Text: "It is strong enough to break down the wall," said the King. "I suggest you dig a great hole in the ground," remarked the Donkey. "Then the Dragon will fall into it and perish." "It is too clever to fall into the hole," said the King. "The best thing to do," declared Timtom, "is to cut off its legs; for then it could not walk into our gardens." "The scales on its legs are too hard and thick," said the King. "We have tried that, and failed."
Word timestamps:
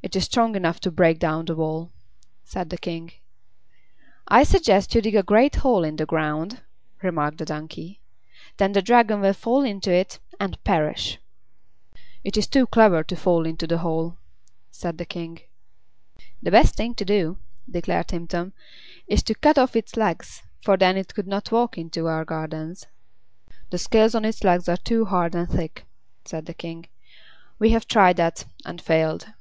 "It 0.00 0.14
is 0.14 0.26
strong 0.26 0.54
enough 0.54 0.78
to 0.82 0.92
break 0.92 1.18
down 1.18 1.46
the 1.46 1.56
wall," 1.56 1.90
said 2.44 2.70
the 2.70 2.78
King. 2.78 3.10
"I 4.28 4.44
suggest 4.44 4.94
you 4.94 5.00
dig 5.02 5.16
a 5.16 5.24
great 5.24 5.56
hole 5.56 5.82
in 5.82 5.96
the 5.96 6.06
ground," 6.06 6.62
remarked 7.02 7.38
the 7.38 7.44
Donkey. 7.44 8.00
"Then 8.58 8.72
the 8.74 8.80
Dragon 8.80 9.20
will 9.20 9.32
fall 9.32 9.64
into 9.64 9.90
it 9.92 10.20
and 10.38 10.62
perish." 10.62 11.18
"It 12.22 12.36
is 12.36 12.46
too 12.46 12.68
clever 12.68 13.02
to 13.02 13.16
fall 13.16 13.44
into 13.44 13.66
the 13.66 13.78
hole," 13.78 14.18
said 14.70 14.98
the 14.98 15.04
King. 15.04 15.40
"The 16.40 16.52
best 16.52 16.76
thing 16.76 16.94
to 16.94 17.04
do," 17.04 17.38
declared 17.68 18.06
Timtom, 18.06 18.52
"is 19.08 19.24
to 19.24 19.34
cut 19.34 19.58
off 19.58 19.74
its 19.74 19.96
legs; 19.96 20.42
for 20.62 20.76
then 20.76 20.96
it 20.96 21.12
could 21.12 21.26
not 21.26 21.50
walk 21.50 21.76
into 21.76 22.06
our 22.06 22.24
gardens." 22.24 22.86
"The 23.70 23.78
scales 23.78 24.14
on 24.14 24.24
its 24.24 24.44
legs 24.44 24.68
are 24.68 24.76
too 24.76 25.06
hard 25.06 25.34
and 25.34 25.48
thick," 25.50 25.86
said 26.24 26.46
the 26.46 26.54
King. 26.54 26.86
"We 27.58 27.70
have 27.70 27.88
tried 27.88 28.16
that, 28.18 28.44
and 28.64 28.80
failed." 28.80 29.32